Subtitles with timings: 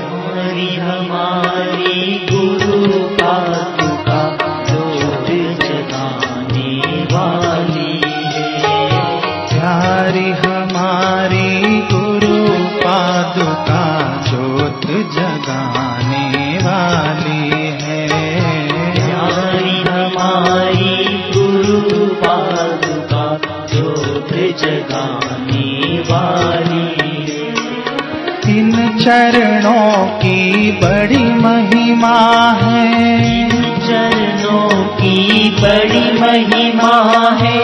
[0.00, 5.28] प्यारी हमारी गुरु पादुका ज्योत
[5.60, 8.60] जगाने वाली है।
[9.48, 13.84] प्यारी हमारी गुरु पादुका
[14.30, 15.89] ज्योत जगाने
[24.52, 27.10] जगाने वाली।
[28.58, 37.60] इन चरणों की बड़ी महिमा है। चरणों की बड़ी महिमा है।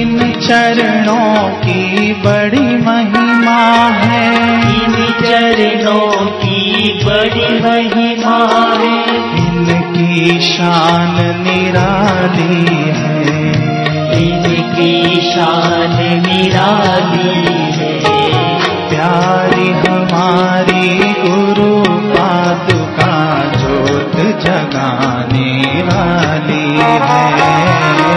[0.00, 4.34] इन चरणों की बड़ी महिमा है।
[4.74, 8.48] इन चरणों की बड़ी महिमा
[8.78, 9.04] है।
[9.36, 13.39] इनकी शान निराली है।
[14.80, 17.28] इनकी शान निराली
[17.72, 18.00] है।
[18.90, 23.16] प्यारी हमारी गुरु पादुका
[23.58, 27.24] ज्योत जगाने वाली है।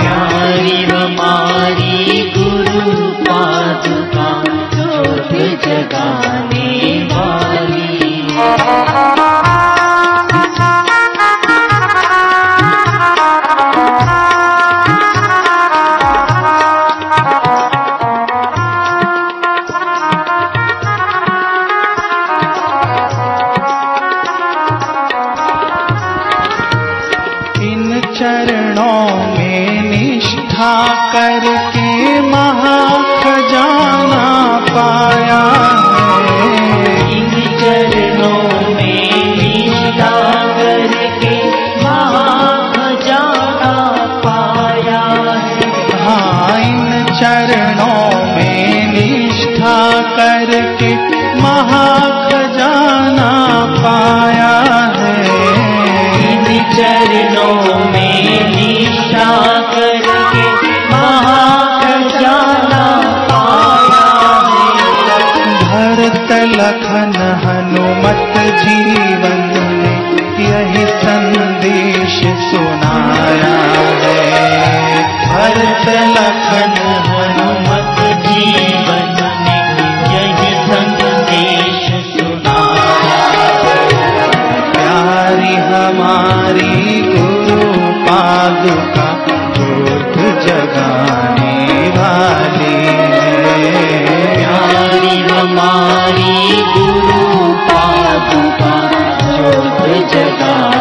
[0.00, 4.28] प्यारी हमारी गुरु पादुका
[4.74, 5.32] ज्योत
[5.64, 6.83] जगाने
[56.76, 59.28] चरणों में निशा
[59.74, 62.32] करके पाया
[65.62, 67.12] भरत लखन
[67.44, 69.40] हनुमत जीवन
[69.80, 69.98] में
[70.48, 72.16] यही संदेश
[72.48, 73.43] सुनाया
[88.96, 90.16] पादुका ज्योत
[90.46, 91.54] जगाने
[91.88, 92.76] वाली।
[94.34, 98.74] प्यारी हमारी गुरु पादुका
[99.36, 100.73] ज्योत जगाने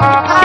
[0.10, 0.39] Thank you.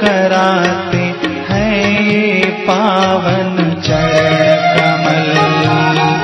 [0.00, 1.04] कराते
[1.48, 3.56] हैं ये पावन
[3.86, 5.30] चरण कमल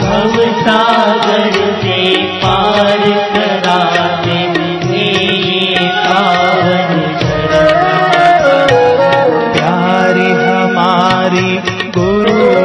[0.03, 1.53] भव सागर
[1.83, 1.99] से
[2.45, 3.03] पार
[3.35, 8.73] कराते मेरे पावन चरण
[9.57, 11.57] प्यारी हमारी
[11.99, 12.64] गुरु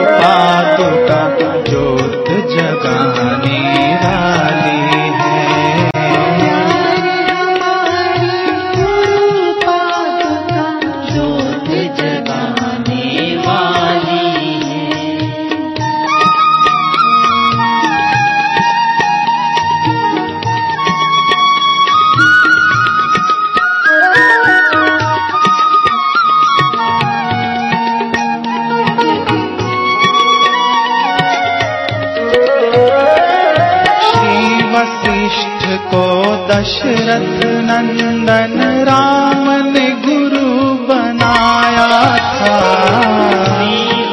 [35.30, 36.04] वशिष्ठ को
[36.48, 42.56] दशरथ नंदन राम ने गुरु बनाया था।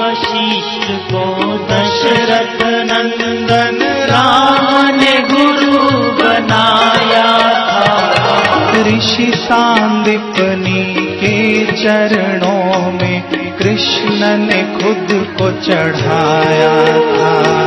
[0.01, 1.25] वशिष्ठ को
[1.71, 13.23] दशरथ नंदन राम ने गुरु बनाया था। ऋषि सांदीपनी के चरणों में
[13.59, 17.66] कृष्ण ने खुद को चढ़ाया था।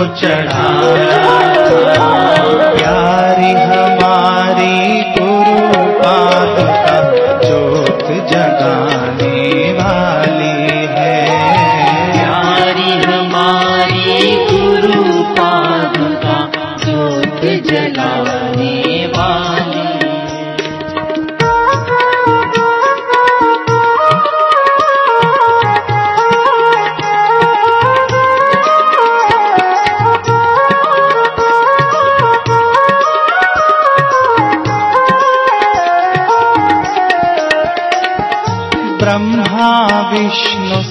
[0.00, 0.14] खुद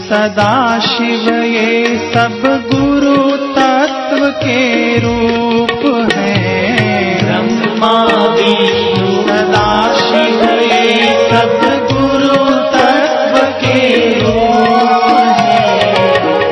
[0.09, 2.37] सदा शिव ये सब
[2.71, 3.17] गुरु
[3.55, 4.61] तत्व के
[4.99, 5.83] रूप
[6.13, 7.91] हैं। ब्रह्मा
[8.33, 9.67] विष्णु सदा
[9.99, 11.53] शिव ये सब
[11.91, 12.39] गुरु
[12.75, 13.77] तत्व के
[14.19, 15.77] रूप हैं।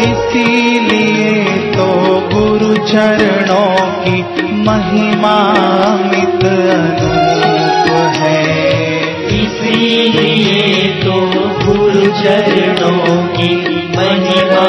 [0.01, 1.33] इसीलिए
[1.71, 1.89] तो
[2.33, 4.17] गुरु चरणों की
[4.67, 5.37] महिमा
[6.05, 6.43] मित
[8.17, 8.37] है।
[9.41, 11.19] इसीलिए तो
[11.65, 12.86] गुरु चरणों
[13.37, 14.67] महिमा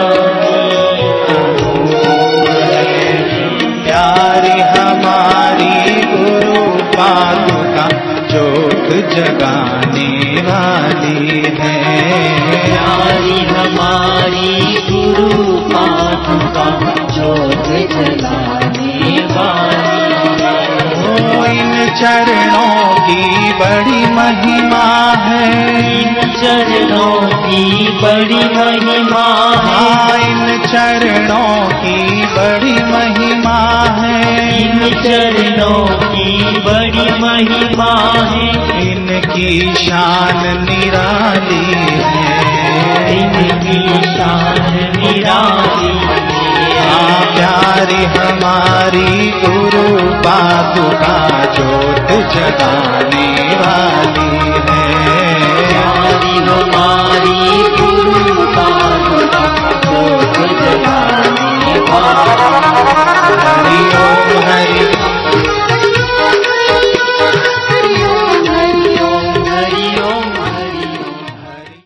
[8.30, 10.10] हमारी जगाने
[10.40, 11.82] वाली है।
[12.50, 16.68] प्यारी हमारी गुरु पादुका
[17.14, 19.78] ज्योत जलाने वाली
[21.46, 25.88] इन चरणों की बड़ी महिमा है।
[26.43, 37.23] चरणों की बड़ी महिमा है। इन चरणों की बड़ी महिमा है। इन चरणों की बड़ी
[37.23, 38.49] महिमा है।
[38.90, 45.99] इनकी शान निराली है। इनकी शान निराली
[46.79, 54.38] हाँ। प्यारी हमारी गुरु पादुका ज्योत जगाने वाली
[54.73, 55.17] है।